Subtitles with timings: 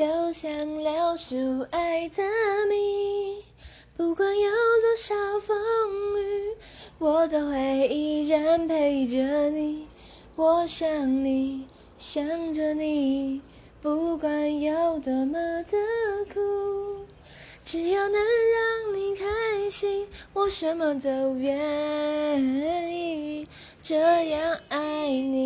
[0.00, 0.50] 就像
[0.82, 2.22] 柳树爱大
[2.70, 3.44] 米，
[3.94, 5.54] 不管有多少风
[6.18, 6.56] 雨，
[6.98, 9.86] 我都会依然陪着你。
[10.36, 11.66] 我想你，
[11.98, 13.42] 想着你，
[13.82, 15.76] 不管有多么的
[16.32, 17.04] 苦，
[17.62, 22.42] 只要能让你开心，我什么都愿
[22.90, 23.46] 意。
[23.82, 25.39] 这样爱你。